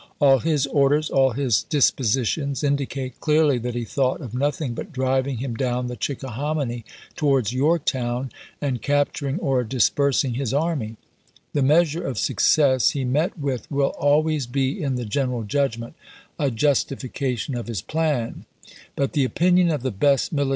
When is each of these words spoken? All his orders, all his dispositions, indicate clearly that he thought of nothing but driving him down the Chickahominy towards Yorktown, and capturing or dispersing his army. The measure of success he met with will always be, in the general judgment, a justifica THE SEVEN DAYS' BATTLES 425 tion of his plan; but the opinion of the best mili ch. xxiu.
All 0.17 0.39
his 0.39 0.65
orders, 0.65 1.11
all 1.11 1.33
his 1.33 1.61
dispositions, 1.61 2.63
indicate 2.63 3.19
clearly 3.19 3.59
that 3.59 3.75
he 3.75 3.85
thought 3.85 4.19
of 4.19 4.33
nothing 4.33 4.73
but 4.73 4.91
driving 4.91 5.37
him 5.37 5.53
down 5.53 5.85
the 5.85 5.95
Chickahominy 5.95 6.83
towards 7.15 7.53
Yorktown, 7.53 8.31
and 8.59 8.81
capturing 8.81 9.37
or 9.37 9.63
dispersing 9.63 10.33
his 10.33 10.55
army. 10.55 10.95
The 11.53 11.61
measure 11.61 12.03
of 12.03 12.17
success 12.17 12.89
he 12.89 13.05
met 13.05 13.37
with 13.37 13.69
will 13.69 13.89
always 13.95 14.47
be, 14.47 14.81
in 14.81 14.95
the 14.95 15.05
general 15.05 15.43
judgment, 15.43 15.93
a 16.39 16.49
justifica 16.49 16.57
THE 16.57 16.57
SEVEN 16.57 16.57
DAYS' 16.57 16.57
BATTLES 16.57 17.13
425 17.21 17.39
tion 17.39 17.57
of 17.59 17.67
his 17.67 17.81
plan; 17.83 18.45
but 18.95 19.13
the 19.13 19.23
opinion 19.23 19.69
of 19.69 19.83
the 19.83 19.91
best 19.91 20.35
mili 20.35 20.45
ch. 20.45 20.47
xxiu. 20.47 20.49